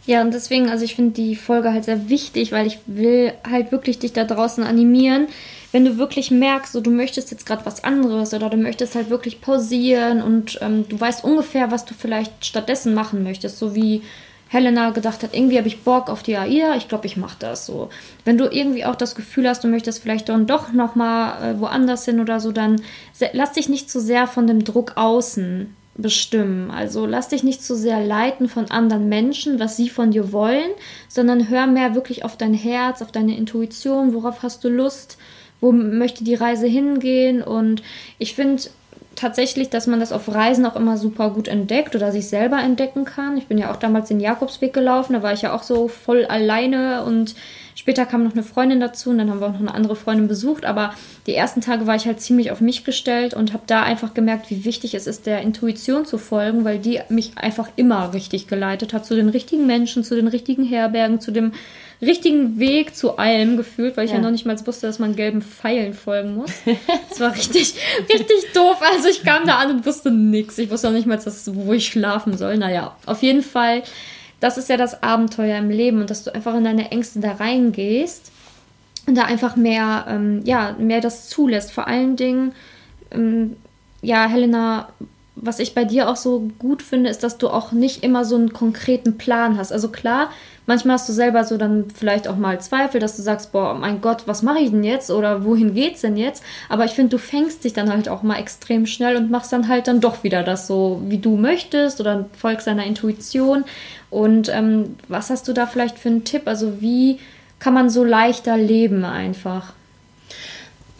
[0.06, 3.70] Ja, und deswegen, also ich finde die Folge halt sehr wichtig, weil ich will halt
[3.70, 5.28] wirklich dich da draußen animieren,
[5.72, 9.10] wenn du wirklich merkst, so, du möchtest jetzt gerade was anderes oder du möchtest halt
[9.10, 14.02] wirklich pausieren und ähm, du weißt ungefähr, was du vielleicht stattdessen machen möchtest, so wie
[14.48, 17.66] Helena gedacht hat, irgendwie habe ich Bock auf die AIDA, ich glaube, ich mache das
[17.66, 17.88] so.
[18.24, 22.04] Wenn du irgendwie auch das Gefühl hast, du möchtest vielleicht dann doch nochmal äh, woanders
[22.04, 22.82] hin oder so, dann
[23.32, 26.72] lass dich nicht zu sehr von dem Druck außen bestimmen.
[26.72, 30.70] Also lass dich nicht zu sehr leiten von anderen Menschen, was sie von dir wollen,
[31.08, 35.16] sondern hör mehr wirklich auf dein Herz, auf deine Intuition, worauf hast du Lust
[35.60, 37.42] wo möchte die Reise hingehen.
[37.42, 37.82] Und
[38.18, 38.62] ich finde
[39.16, 43.04] tatsächlich, dass man das auf Reisen auch immer super gut entdeckt oder sich selber entdecken
[43.04, 43.36] kann.
[43.36, 46.24] Ich bin ja auch damals den Jakobsweg gelaufen, da war ich ja auch so voll
[46.24, 47.34] alleine und
[47.74, 50.28] später kam noch eine Freundin dazu und dann haben wir auch noch eine andere Freundin
[50.28, 50.64] besucht.
[50.64, 50.94] Aber
[51.26, 54.50] die ersten Tage war ich halt ziemlich auf mich gestellt und habe da einfach gemerkt,
[54.50, 58.94] wie wichtig es ist, der Intuition zu folgen, weil die mich einfach immer richtig geleitet
[58.94, 61.52] hat zu den richtigen Menschen, zu den richtigen Herbergen, zu dem
[62.02, 65.16] richtigen Weg zu allem gefühlt, weil ich ja, ja noch nicht mal wusste, dass man
[65.16, 66.50] gelben Pfeilen folgen muss.
[67.10, 67.74] Das war richtig,
[68.08, 68.78] richtig doof.
[68.94, 70.56] Also ich kam da an und wusste nichts.
[70.58, 72.56] Ich wusste auch nicht mal, dass, wo ich schlafen soll.
[72.56, 73.82] Naja, auf jeden Fall,
[74.38, 77.32] das ist ja das Abenteuer im Leben und dass du einfach in deine Ängste da
[77.32, 78.30] reingehst
[79.06, 81.72] und da einfach mehr, ähm, ja, mehr das zulässt.
[81.72, 82.52] Vor allen Dingen,
[83.10, 83.56] ähm,
[84.00, 84.88] ja, Helena,
[85.36, 88.36] was ich bei dir auch so gut finde, ist, dass du auch nicht immer so
[88.36, 89.72] einen konkreten Plan hast.
[89.72, 90.30] Also klar,
[90.66, 94.00] manchmal hast du selber so dann vielleicht auch mal Zweifel, dass du sagst, boah, mein
[94.00, 96.42] Gott, was mache ich denn jetzt oder wohin geht's denn jetzt?
[96.68, 99.68] Aber ich finde, du fängst dich dann halt auch mal extrem schnell und machst dann
[99.68, 103.64] halt dann doch wieder das so, wie du möchtest oder folgst deiner Intuition.
[104.10, 106.42] Und ähm, was hast du da vielleicht für einen Tipp?
[106.46, 107.18] Also wie
[107.58, 109.72] kann man so leichter leben einfach?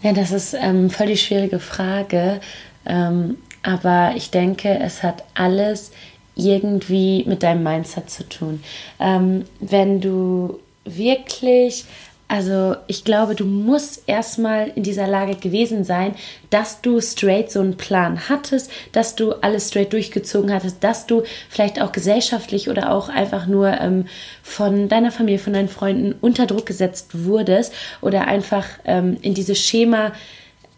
[0.02, 2.40] Ja, das ist ähm, voll die schwierige Frage.
[2.86, 5.92] Ähm, aber ich denke, es hat alles
[6.34, 8.62] irgendwie mit deinem Mindset zu tun.
[8.98, 11.84] Ähm, wenn du wirklich,
[12.28, 16.14] also ich glaube, du musst erstmal in dieser Lage gewesen sein,
[16.50, 21.22] dass du straight so einen Plan hattest, dass du alles straight durchgezogen hattest, dass du
[21.48, 24.06] vielleicht auch gesellschaftlich oder auch einfach nur ähm,
[24.42, 29.58] von deiner Familie, von deinen Freunden unter Druck gesetzt wurdest oder einfach ähm, in dieses
[29.58, 30.12] Schema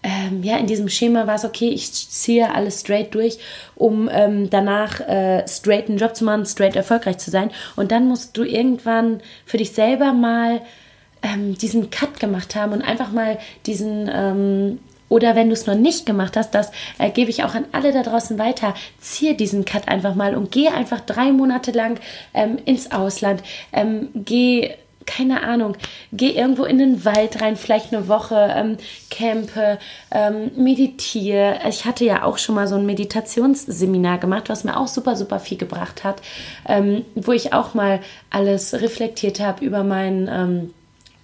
[0.02, 3.38] ähm, ja, in diesem Schema war es okay, ich ziehe alles straight durch,
[3.76, 7.50] um ähm, danach äh, straight einen Job zu machen, straight erfolgreich zu sein.
[7.76, 10.60] Und dann musst du irgendwann für dich selber mal
[11.22, 15.76] ähm, diesen Cut gemacht haben und einfach mal diesen, ähm, oder wenn du es noch
[15.76, 18.74] nicht gemacht hast, das äh, gebe ich auch an alle da draußen weiter.
[18.98, 22.00] Ziehe diesen Cut einfach mal und geh einfach drei Monate lang
[22.34, 23.42] ähm, ins Ausland.
[23.72, 24.72] Ähm, geh
[25.06, 25.76] keine Ahnung,
[26.12, 28.76] geh irgendwo in den Wald rein, vielleicht eine Woche, ähm,
[29.10, 29.78] campe,
[30.10, 31.58] ähm, meditiere.
[31.68, 35.38] Ich hatte ja auch schon mal so ein Meditationsseminar gemacht, was mir auch super, super
[35.38, 36.22] viel gebracht hat,
[36.68, 40.74] ähm, wo ich auch mal alles reflektiert habe über mein ähm,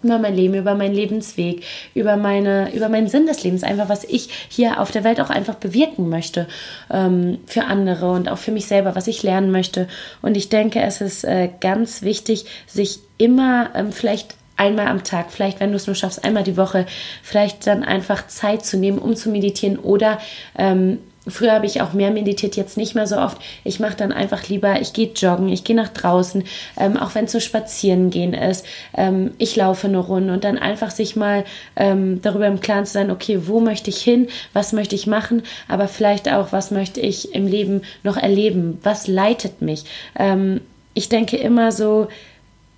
[0.03, 4.05] über mein Leben, über meinen Lebensweg, über meine, über meinen Sinn des Lebens, einfach was
[4.05, 6.47] ich hier auf der Welt auch einfach bewirken möchte
[6.91, 9.89] ähm, für andere und auch für mich selber, was ich lernen möchte.
[10.23, 15.31] Und ich denke, es ist äh, ganz wichtig, sich immer ähm, vielleicht einmal am Tag,
[15.31, 16.85] vielleicht wenn du es nur schaffst, einmal die Woche,
[17.23, 20.19] vielleicht dann einfach Zeit zu nehmen, um zu meditieren oder
[20.57, 20.99] ähm,
[21.31, 23.38] Früher habe ich auch mehr meditiert, jetzt nicht mehr so oft.
[23.64, 26.45] Ich mache dann einfach lieber, ich gehe joggen, ich gehe nach draußen,
[26.79, 28.67] ähm, auch wenn es so spazieren gehen ist.
[28.97, 31.45] Ähm, ich laufe eine Runde und dann einfach sich mal
[31.77, 35.43] ähm, darüber im Klaren zu sein, okay, wo möchte ich hin, was möchte ich machen,
[35.69, 39.85] aber vielleicht auch, was möchte ich im Leben noch erleben, was leitet mich.
[40.19, 40.61] Ähm,
[40.95, 42.09] ich denke immer so,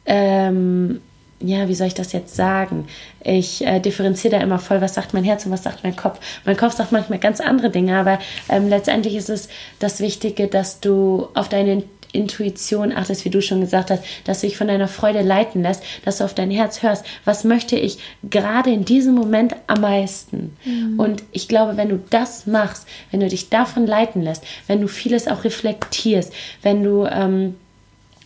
[0.07, 1.01] ähm,
[1.43, 2.87] ja, wie soll ich das jetzt sagen?
[3.23, 6.21] Ich äh, differenziere da immer voll, was sagt mein Herz und was sagt mein Kopf.
[6.45, 9.49] Mein Kopf sagt manchmal ganz andere Dinge, aber ähm, letztendlich ist es
[9.79, 14.49] das Wichtige, dass du auf deine Intuition achtest, wie du schon gesagt hast, dass du
[14.49, 17.99] dich von deiner Freude leiten lässt, dass du auf dein Herz hörst, was möchte ich
[18.29, 20.57] gerade in diesem Moment am meisten.
[20.65, 20.99] Mhm.
[20.99, 24.89] Und ich glaube, wenn du das machst, wenn du dich davon leiten lässt, wenn du
[24.89, 27.55] vieles auch reflektierst, wenn du ähm,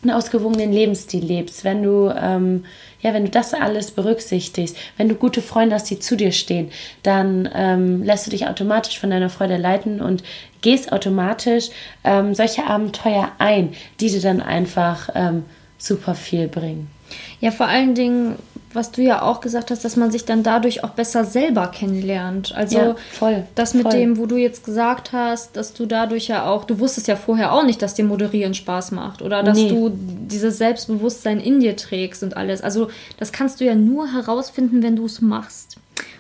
[0.05, 2.65] einen ausgewogenen Lebensstil lebst, wenn du ähm,
[3.05, 6.71] ja, wenn du das alles berücksichtigst, wenn du gute Freunde hast, die zu dir stehen,
[7.03, 10.25] dann ähm, lässt du dich automatisch von deiner Freude leiten und
[10.63, 11.69] gehst automatisch
[12.03, 15.45] ähm, solche Abenteuer ein, die dir dann einfach ähm,
[15.77, 16.94] super viel bringen.
[17.41, 18.37] Ja, vor allen Dingen
[18.75, 22.55] was du ja auch gesagt hast, dass man sich dann dadurch auch besser selber kennenlernt.
[22.55, 23.93] Also ja, voll, das mit voll.
[23.93, 27.53] dem, wo du jetzt gesagt hast, dass du dadurch ja auch, du wusstest ja vorher
[27.53, 29.69] auch nicht, dass dir Moderieren Spaß macht oder dass nee.
[29.69, 32.63] du dieses Selbstbewusstsein in dir trägst und alles.
[32.63, 35.77] Also das kannst du ja nur herausfinden, wenn du es machst.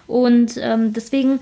[0.06, 1.40] Und ähm, deswegen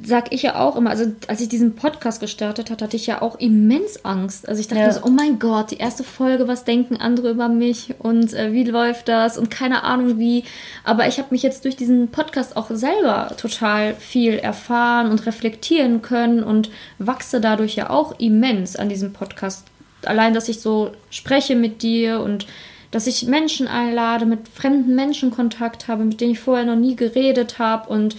[0.00, 3.20] sag ich ja auch immer, also als ich diesen Podcast gestartet hat, hatte ich ja
[3.20, 4.48] auch immens Angst.
[4.48, 4.92] Also ich dachte ja.
[4.92, 8.62] so, oh mein Gott, die erste Folge, was denken andere über mich und äh, wie
[8.62, 10.44] läuft das und keine Ahnung wie.
[10.84, 16.00] Aber ich habe mich jetzt durch diesen Podcast auch selber total viel erfahren und reflektieren
[16.00, 19.66] können und wachse dadurch ja auch immens an diesem Podcast.
[20.04, 22.46] Allein, dass ich so spreche mit dir und
[22.92, 26.94] dass ich Menschen einlade, mit fremden Menschen Kontakt habe, mit denen ich vorher noch nie
[26.94, 28.16] geredet habe und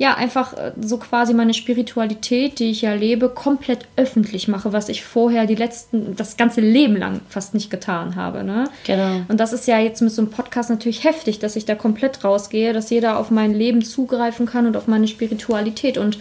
[0.00, 4.88] ja, einfach äh, so quasi meine Spiritualität, die ich ja lebe, komplett öffentlich mache, was
[4.88, 8.42] ich vorher die letzten, das ganze Leben lang fast nicht getan habe.
[8.42, 8.64] Ne?
[8.86, 9.20] Genau.
[9.28, 12.24] Und das ist ja jetzt mit so einem Podcast natürlich heftig, dass ich da komplett
[12.24, 15.98] rausgehe, dass jeder auf mein Leben zugreifen kann und auf meine Spiritualität.
[15.98, 16.18] Und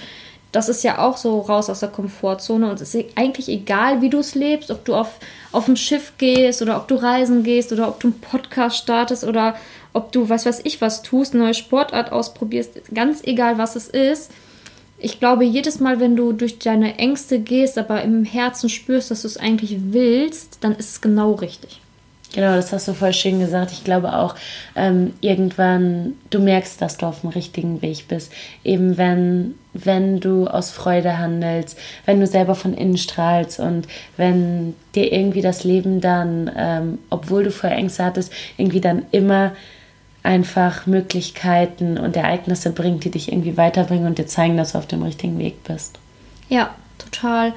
[0.52, 4.10] das ist ja auch so raus aus der Komfortzone und es ist eigentlich egal, wie
[4.10, 5.20] du es lebst, ob du auf,
[5.54, 9.24] auf ein Schiff gehst oder ob du reisen gehst oder ob du einen Podcast startest
[9.24, 9.56] oder
[9.94, 13.88] ob du, was weiß ich, was tust, eine neue Sportart ausprobierst, ganz egal, was es
[13.88, 14.32] ist.
[14.98, 19.22] Ich glaube, jedes Mal, wenn du durch deine Ängste gehst, aber im Herzen spürst, dass
[19.22, 21.80] du es eigentlich willst, dann ist es genau richtig.
[22.34, 23.72] Genau, das hast du voll schön gesagt.
[23.72, 24.36] Ich glaube auch,
[24.76, 28.32] ähm, irgendwann, du merkst, dass du auf dem richtigen Weg bist.
[28.64, 34.76] Eben wenn, wenn du aus Freude handelst, wenn du selber von innen strahlst und wenn
[34.94, 39.54] dir irgendwie das Leben dann, ähm, obwohl du vorher Ängste hattest, irgendwie dann immer
[40.24, 44.88] einfach Möglichkeiten und Ereignisse bringt, die dich irgendwie weiterbringen und dir zeigen, dass du auf
[44.88, 45.98] dem richtigen Weg bist.
[46.50, 47.54] Ja, total.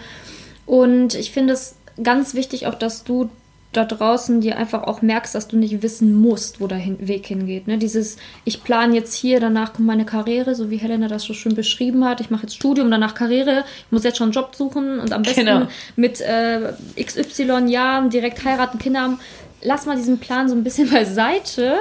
[0.66, 3.30] Und ich finde es ganz wichtig auch, dass du
[3.72, 7.66] da draußen dir einfach auch merkst, dass du nicht wissen musst, wo der Weg hingeht.
[7.66, 7.78] Ne?
[7.78, 11.54] Dieses, ich plane jetzt hier, danach kommt meine Karriere, so wie Helena das so schön
[11.54, 12.20] beschrieben hat.
[12.20, 13.64] Ich mache jetzt Studium, danach Karriere.
[13.86, 15.68] Ich muss jetzt schon einen Job suchen und am besten genau.
[15.96, 19.20] mit äh, XY Jahren direkt heiraten, Kinder haben.
[19.62, 21.76] Lass mal diesen Plan so ein bisschen beiseite.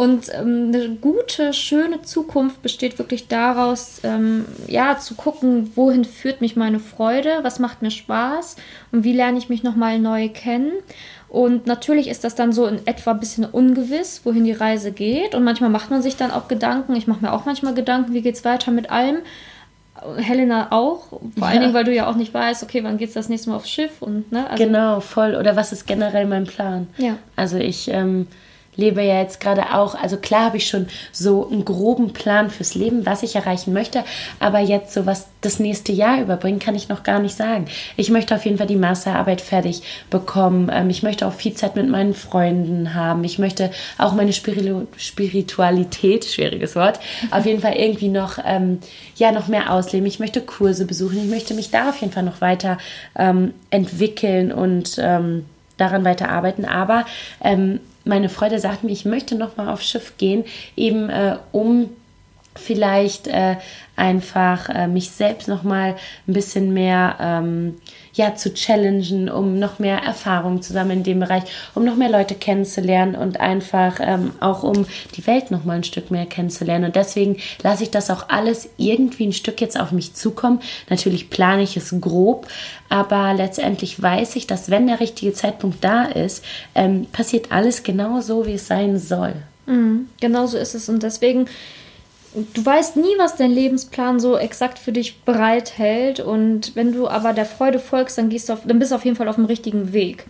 [0.00, 6.40] Und ähm, eine gute, schöne Zukunft besteht wirklich daraus, ähm, ja, zu gucken, wohin führt
[6.40, 8.56] mich meine Freude, was macht mir Spaß
[8.92, 10.72] und wie lerne ich mich nochmal neu kennen.
[11.28, 15.34] Und natürlich ist das dann so in etwa ein bisschen ungewiss, wohin die Reise geht.
[15.34, 16.96] Und manchmal macht man sich dann auch Gedanken.
[16.96, 19.18] Ich mache mir auch manchmal Gedanken, wie geht es weiter mit allem.
[20.16, 21.44] Helena auch, vor ja.
[21.44, 23.56] allen Dingen, weil du ja auch nicht weißt, okay, wann geht es das nächste Mal
[23.56, 24.48] aufs Schiff und ne?
[24.48, 25.34] Also genau, voll.
[25.34, 26.86] Oder was ist generell mein Plan?
[26.96, 27.18] Ja.
[27.36, 28.28] Also ich ähm,
[28.80, 32.74] lebe ja jetzt gerade auch, also klar habe ich schon so einen groben Plan fürs
[32.74, 34.02] Leben, was ich erreichen möchte,
[34.40, 37.66] aber jetzt so was das nächste Jahr überbringen, kann ich noch gar nicht sagen.
[37.96, 40.70] Ich möchte auf jeden Fall die Masterarbeit fertig bekommen.
[40.72, 43.24] Ähm, ich möchte auch viel Zeit mit meinen Freunden haben.
[43.24, 48.80] Ich möchte auch meine Spiritualität, schwieriges Wort, auf jeden Fall irgendwie noch, ähm,
[49.16, 50.06] ja, noch mehr ausleben.
[50.06, 51.18] Ich möchte Kurse besuchen.
[51.18, 52.78] Ich möchte mich da auf jeden Fall noch weiter
[53.16, 54.98] ähm, entwickeln und
[55.80, 56.64] daran weiter arbeiten.
[56.64, 57.06] Aber
[57.42, 60.44] ähm, meine Freude sagt mir, ich möchte noch mal aufs Schiff gehen,
[60.76, 61.90] eben äh, um
[62.56, 63.56] vielleicht äh,
[63.96, 67.76] einfach äh, mich selbst noch mal ein bisschen mehr ähm,
[68.14, 71.44] ja zu challengen, um noch mehr Erfahrung zu sammeln in dem Bereich,
[71.74, 75.84] um noch mehr Leute kennenzulernen und einfach ähm, auch um die Welt noch mal ein
[75.84, 76.86] Stück mehr kennenzulernen.
[76.86, 80.60] Und deswegen lasse ich das auch alles irgendwie ein Stück jetzt auf mich zukommen.
[80.88, 82.46] Natürlich plane ich es grob,
[82.88, 86.44] aber letztendlich weiß ich, dass wenn der richtige Zeitpunkt da ist,
[86.74, 89.34] ähm, passiert alles genau so, wie es sein soll.
[89.66, 91.46] Mhm, genau so ist es und deswegen
[92.34, 96.20] du weißt nie, was dein Lebensplan so exakt für dich bereithält.
[96.20, 99.04] Und wenn du aber der Freude folgst, dann, gehst du auf, dann bist du auf
[99.04, 100.26] jeden Fall auf dem richtigen Weg.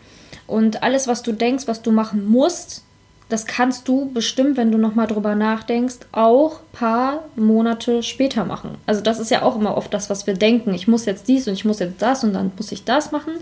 [0.47, 2.83] Und alles, was du denkst, was du machen musst,
[3.29, 8.77] das kannst du bestimmt, wenn du nochmal drüber nachdenkst, auch paar Monate später machen.
[8.87, 10.75] Also das ist ja auch immer oft das, was wir denken.
[10.75, 13.35] Ich muss jetzt dies und ich muss jetzt das und dann muss ich das machen.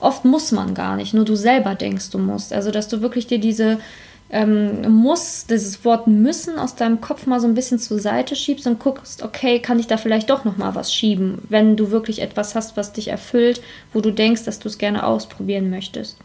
[0.00, 2.54] Oft muss man gar nicht, nur du selber denkst, du musst.
[2.54, 3.78] Also dass du wirklich dir diese
[4.34, 8.66] ähm, muss, dieses Wort müssen aus deinem Kopf mal so ein bisschen zur Seite schiebst
[8.66, 12.20] und guckst, okay, kann ich da vielleicht doch noch mal was schieben, wenn du wirklich
[12.20, 16.18] etwas hast, was dich erfüllt, wo du denkst, dass du es gerne ausprobieren möchtest.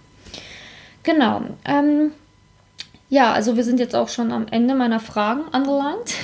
[1.04, 1.42] Genau.
[1.66, 2.12] Ähm,
[3.10, 6.16] ja, also wir sind jetzt auch schon am Ende meiner Fragen angelangt.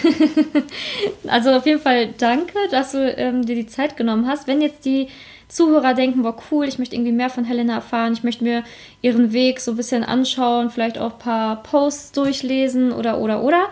[1.28, 4.48] also auf jeden Fall danke, dass du ähm, dir die Zeit genommen hast.
[4.48, 5.10] Wenn jetzt die
[5.48, 8.64] Zuhörer denken, boah, cool, ich möchte irgendwie mehr von Helena erfahren, ich möchte mir
[9.02, 13.70] ihren Weg so ein bisschen anschauen, vielleicht auch ein paar Posts durchlesen oder, oder, oder.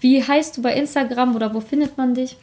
[0.00, 2.36] Wie heißt du bei Instagram oder wo findet man dich?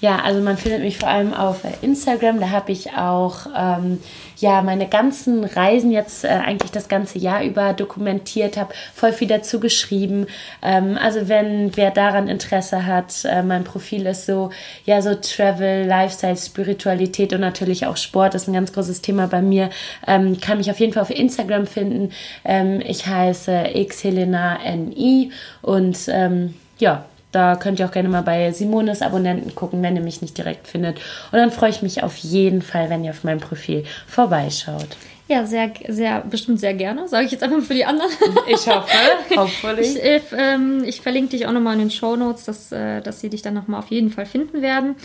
[0.00, 2.40] Ja, also man findet mich vor allem auf Instagram.
[2.40, 4.00] Da habe ich auch ähm,
[4.38, 9.28] ja meine ganzen Reisen jetzt äh, eigentlich das ganze Jahr über dokumentiert, habe voll viel
[9.28, 10.26] dazu geschrieben.
[10.60, 14.50] Ähm, also wenn wer daran Interesse hat, äh, mein Profil ist so
[14.84, 19.40] ja so Travel, Lifestyle, Spiritualität und natürlich auch Sport ist ein ganz großes Thema bei
[19.40, 19.70] mir.
[20.04, 22.10] Ähm, kann mich auf jeden Fall auf Instagram finden.
[22.44, 25.30] Ähm, ich heiße xhelena.ni
[25.62, 30.02] und ähm, ja, da könnt ihr auch gerne mal bei Simones Abonnenten gucken, wenn ihr
[30.02, 30.98] mich nicht direkt findet.
[31.30, 34.88] Und dann freue ich mich auf jeden Fall, wenn ihr auf meinem Profil vorbeischaut.
[35.28, 37.08] Ja, sehr, sehr, bestimmt sehr gerne.
[37.08, 38.10] Sage ich jetzt einfach für die anderen.
[38.48, 38.88] Ich hoffe,
[39.36, 39.96] hoffentlich.
[39.96, 43.20] Ich, äh, ähm, ich verlinke dich auch nochmal in den Show Notes, dass, äh, dass
[43.20, 44.96] sie dich dann nochmal auf jeden Fall finden werden.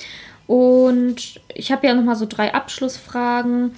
[0.47, 3.75] Und ich habe ja nochmal so drei Abschlussfragen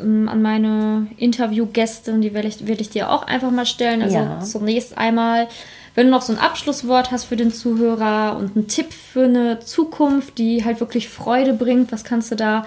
[0.00, 2.16] ähm, an meine Interviewgäste.
[2.20, 4.00] Die werde ich, werd ich dir auch einfach mal stellen.
[4.02, 4.40] Also ja.
[4.40, 5.48] zunächst einmal
[5.94, 9.60] wenn du noch so ein Abschlusswort hast für den Zuhörer und einen Tipp für eine
[9.60, 12.66] Zukunft, die halt wirklich Freude bringt, was kannst du da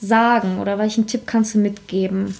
[0.00, 2.34] sagen oder welchen Tipp kannst du mitgeben?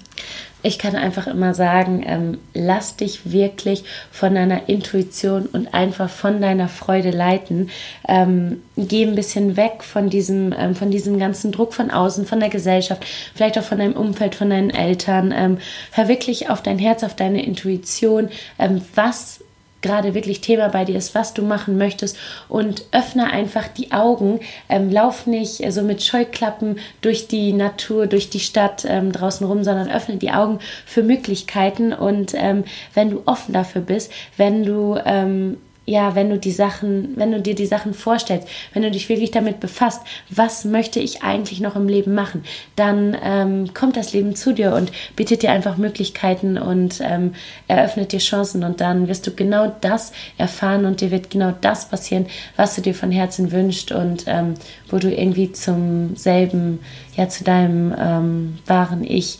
[0.64, 6.40] ich kann einfach immer sagen, ähm, lass dich wirklich von deiner Intuition und einfach von
[6.40, 7.68] deiner Freude leiten.
[8.08, 12.40] Ähm, geh ein bisschen weg von diesem, ähm, von diesem ganzen Druck von außen, von
[12.40, 15.34] der Gesellschaft, vielleicht auch von deinem Umfeld, von deinen Eltern.
[15.36, 15.58] Ähm,
[15.92, 18.30] hör wirklich auf dein Herz, auf deine Intuition.
[18.58, 19.44] Ähm, was
[19.84, 22.16] gerade wirklich Thema bei dir ist, was du machen möchtest
[22.48, 24.40] und öffne einfach die Augen.
[24.68, 29.46] Ähm, lauf nicht so also mit Scheuklappen durch die Natur, durch die Stadt ähm, draußen
[29.46, 34.64] rum, sondern öffne die Augen für Möglichkeiten und ähm, wenn du offen dafür bist, wenn
[34.64, 38.90] du ähm, ja, wenn du die Sachen, wenn du dir die Sachen vorstellst, wenn du
[38.90, 42.44] dich wirklich damit befasst, was möchte ich eigentlich noch im Leben machen,
[42.76, 47.34] dann ähm, kommt das Leben zu dir und bietet dir einfach Möglichkeiten und ähm,
[47.68, 51.88] eröffnet dir Chancen und dann wirst du genau das erfahren und dir wird genau das
[51.88, 54.54] passieren, was du dir von Herzen wünschst und ähm,
[54.88, 56.80] wo du irgendwie zum selben,
[57.16, 59.38] ja, zu deinem ähm, wahren Ich,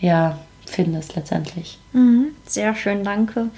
[0.00, 1.78] ja, findest letztendlich.
[1.92, 3.48] Mhm, sehr schön, danke.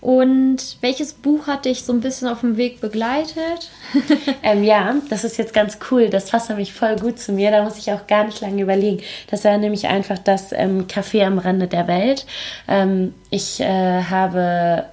[0.00, 3.70] Und welches Buch hat dich so ein bisschen auf dem Weg begleitet?
[4.42, 6.08] ähm, ja, das ist jetzt ganz cool.
[6.08, 7.50] Das fasst nämlich voll gut zu mir.
[7.50, 9.02] Da muss ich auch gar nicht lange überlegen.
[9.30, 12.24] Das war nämlich einfach das ähm, Café am Rande der Welt.
[12.66, 14.84] Ähm, ich äh, habe,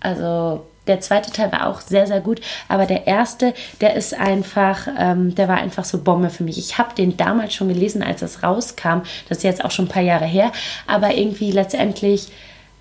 [0.00, 4.86] also der zweite Teil war auch sehr, sehr gut, aber der erste, der ist einfach,
[4.98, 6.58] ähm, der war einfach so Bombe für mich.
[6.58, 9.00] Ich habe den damals schon gelesen, als es rauskam.
[9.28, 10.52] Das ist jetzt auch schon ein paar Jahre her,
[10.86, 12.28] aber irgendwie letztendlich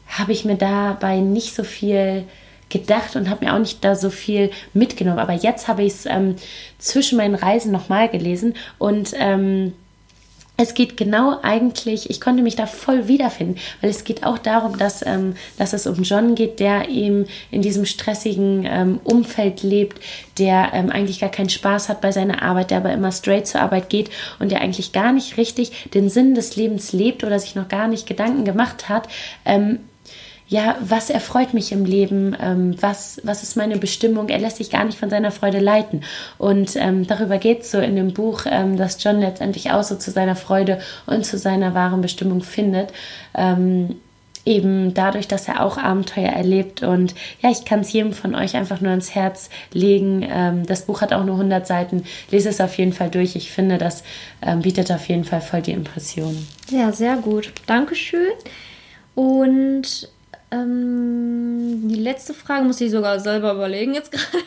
[0.07, 2.25] habe ich mir dabei nicht so viel
[2.69, 5.19] gedacht und habe mir auch nicht da so viel mitgenommen.
[5.19, 6.35] Aber jetzt habe ich es ähm,
[6.79, 9.73] zwischen meinen Reisen nochmal gelesen und ähm,
[10.57, 14.77] es geht genau eigentlich, ich konnte mich da voll wiederfinden, weil es geht auch darum,
[14.77, 19.99] dass, ähm, dass es um John geht, der eben in diesem stressigen ähm, Umfeld lebt,
[20.39, 23.61] der ähm, eigentlich gar keinen Spaß hat bei seiner Arbeit, der aber immer straight zur
[23.61, 27.55] Arbeit geht und der eigentlich gar nicht richtig den Sinn des Lebens lebt oder sich
[27.55, 29.09] noch gar nicht Gedanken gemacht hat
[29.43, 29.79] ähm,
[30.47, 34.29] ja, was erfreut mich im Leben, ähm, was, was ist meine Bestimmung.
[34.29, 36.03] Er lässt sich gar nicht von seiner Freude leiten.
[36.37, 39.95] Und ähm, darüber geht es so in dem Buch, ähm, dass John letztendlich auch so
[39.95, 42.93] zu seiner Freude und zu seiner wahren Bestimmung findet.
[43.33, 43.95] Ähm,
[44.45, 46.83] eben dadurch, dass er auch Abenteuer erlebt.
[46.83, 50.23] Und ja, ich kann es jedem von euch einfach nur ans Herz legen.
[50.29, 52.03] Ähm, das Buch hat auch nur 100 Seiten.
[52.29, 53.35] Lese es auf jeden Fall durch.
[53.35, 54.03] Ich finde, das
[54.43, 56.47] ähm, bietet auf jeden Fall voll die Impression.
[56.69, 57.51] Ja, sehr gut.
[57.65, 58.33] Dankeschön.
[59.15, 60.09] Und
[60.55, 64.27] ähm, die letzte Frage muss ich sogar selber überlegen jetzt gerade.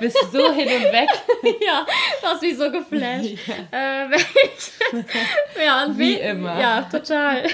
[0.00, 1.08] Bist so hin und weg.
[1.66, 1.86] ja,
[2.20, 3.38] du hast mich so geflasht.
[3.72, 6.60] Ja, äh, ja an Wie wen, immer.
[6.60, 7.44] Ja, total.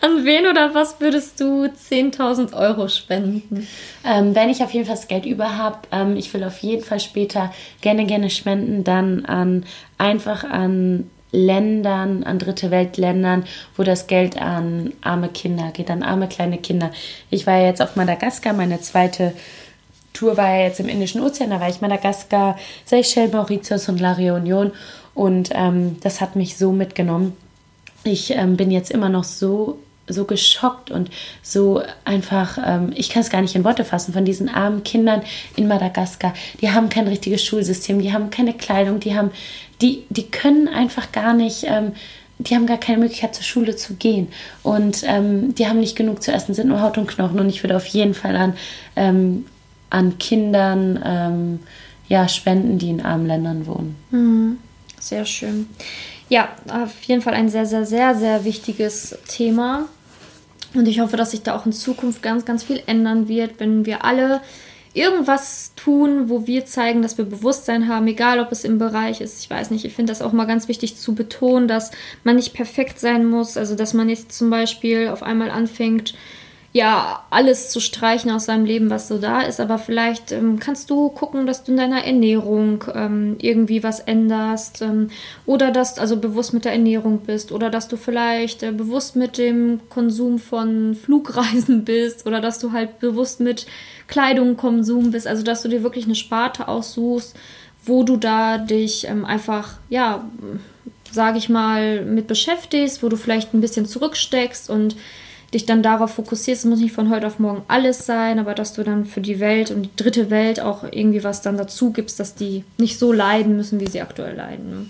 [0.00, 3.66] an wen oder was würdest du 10.000 Euro spenden?
[4.04, 6.84] Ähm, wenn ich auf jeden Fall das Geld über habe, ähm, ich will auf jeden
[6.84, 9.66] Fall später gerne, gerne spenden, dann an
[9.98, 13.44] einfach an Ländern, an dritte Weltländern,
[13.76, 16.90] wo das Geld an arme Kinder geht, an arme kleine Kinder.
[17.30, 19.34] Ich war ja jetzt auf Madagaskar, meine zweite
[20.14, 24.14] Tour war ja jetzt im Indischen Ozean, da war ich Madagaskar, Seychelles, Mauritius und La
[24.14, 24.70] Réunion
[25.14, 27.36] und ähm, das hat mich so mitgenommen.
[28.02, 31.10] Ich ähm, bin jetzt immer noch so so geschockt und
[31.42, 35.22] so einfach, ähm, ich kann es gar nicht in Worte fassen, von diesen armen Kindern
[35.56, 36.34] in Madagaskar.
[36.60, 39.30] Die haben kein richtiges Schulsystem, die haben keine Kleidung, die haben
[39.80, 41.92] die, die können einfach gar nicht, ähm,
[42.38, 44.28] die haben gar keine Möglichkeit zur Schule zu gehen
[44.62, 47.62] und ähm, die haben nicht genug zu essen, sind nur Haut und Knochen und ich
[47.62, 48.54] würde auf jeden Fall an,
[48.94, 49.46] ähm,
[49.90, 51.60] an Kindern ähm,
[52.08, 53.96] ja, spenden, die in armen Ländern wohnen.
[54.10, 54.58] Mhm.
[55.00, 55.68] Sehr schön.
[56.28, 59.86] Ja, auf jeden Fall ein sehr, sehr, sehr, sehr wichtiges Thema.
[60.74, 63.86] Und ich hoffe, dass sich da auch in Zukunft ganz, ganz viel ändern wird, wenn
[63.86, 64.40] wir alle
[64.96, 69.40] irgendwas tun, wo wir zeigen, dass wir Bewusstsein haben, egal ob es im Bereich ist.
[69.40, 71.90] Ich weiß nicht, ich finde das auch mal ganz wichtig zu betonen, dass
[72.24, 73.56] man nicht perfekt sein muss.
[73.56, 76.14] Also, dass man jetzt zum Beispiel auf einmal anfängt,
[76.76, 79.60] ja, alles zu streichen aus seinem Leben, was so da ist.
[79.60, 84.82] Aber vielleicht ähm, kannst du gucken, dass du in deiner Ernährung ähm, irgendwie was änderst.
[84.82, 85.08] Ähm,
[85.46, 87.50] oder dass du also bewusst mit der Ernährung bist.
[87.50, 92.26] Oder dass du vielleicht äh, bewusst mit dem Konsum von Flugreisen bist.
[92.26, 93.64] Oder dass du halt bewusst mit
[94.06, 97.34] Kleidung, Konsum bist, also dass du dir wirklich eine Sparte aussuchst,
[97.86, 100.28] wo du da dich ähm, einfach, ja,
[101.10, 104.94] sage ich mal, mit beschäftigst, wo du vielleicht ein bisschen zurücksteckst und
[105.56, 106.64] dich dann darauf fokussierst.
[106.64, 109.40] Es muss nicht von heute auf morgen alles sein, aber dass du dann für die
[109.40, 113.12] Welt und die dritte Welt auch irgendwie was dann dazu gibst, dass die nicht so
[113.12, 114.70] leiden müssen, wie sie aktuell leiden.
[114.70, 114.86] Ne?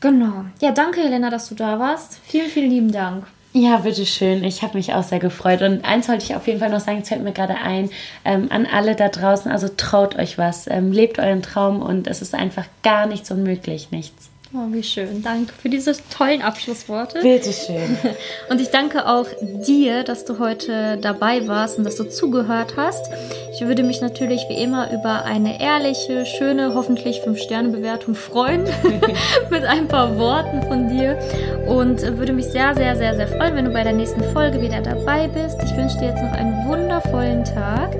[0.00, 0.44] Genau.
[0.60, 2.20] Ja, danke, Helena, dass du da warst.
[2.24, 3.26] Vielen, vielen lieben Dank.
[3.52, 4.44] Ja, bitteschön.
[4.44, 5.62] Ich habe mich auch sehr gefreut.
[5.62, 7.90] Und eins wollte ich auf jeden Fall noch sagen, es fällt mir gerade ein,
[8.24, 12.22] ähm, an alle da draußen, also traut euch was, ähm, lebt euren Traum und es
[12.22, 14.28] ist einfach gar nichts unmöglich, nichts.
[14.54, 15.22] Oh, wie schön.
[15.22, 17.20] Danke für diese tollen Abschlussworte.
[17.20, 17.98] Bitteschön.
[18.48, 19.26] Und ich danke auch
[19.66, 23.10] dir, dass du heute dabei warst und dass du zugehört hast.
[23.52, 28.64] Ich würde mich natürlich wie immer über eine ehrliche, schöne, hoffentlich 5-Sterne-Bewertung freuen.
[29.50, 31.18] mit ein paar Worten von dir.
[31.66, 34.80] Und würde mich sehr, sehr, sehr, sehr freuen, wenn du bei der nächsten Folge wieder
[34.80, 35.58] dabei bist.
[35.62, 37.94] Ich wünsche dir jetzt noch einen wundervollen Tag.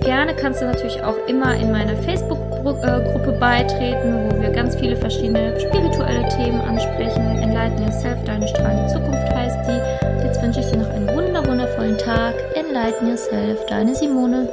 [0.00, 1.96] Gerne kannst du natürlich auch immer in meiner
[2.62, 7.22] Facebook-Gruppe beitreten, wo wir ganz viele verschiedene spirituelle Themen ansprechen.
[7.42, 10.24] Enlighten Yourself, deine strahlende Zukunft heißt die.
[10.24, 12.34] Jetzt wünsche ich dir noch einen wundervollen Tag.
[12.54, 14.48] Enlighten Yourself, deine Simone.